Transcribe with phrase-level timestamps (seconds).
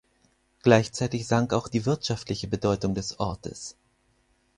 [0.63, 3.75] Gleichzeitig sank auch die wirtschaftliche Bedeutung des Ortes.